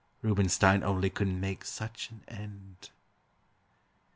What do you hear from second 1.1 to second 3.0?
could make such an end!